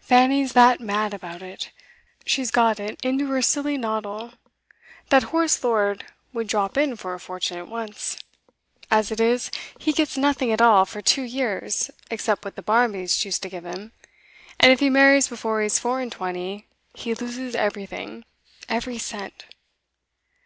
[0.00, 1.72] 'Fanny's that mad about it!
[2.26, 4.34] She'd got it into her silly noddle
[5.08, 8.18] that Horace Lord would drop in for a fortune at once.
[8.90, 13.16] As it is, he gets nothing at all for two years, except what the Barmbys
[13.16, 13.92] choose to give him.
[14.60, 18.26] And if he marries before he's four and twenty, he loses everything
[18.68, 19.46] every cent!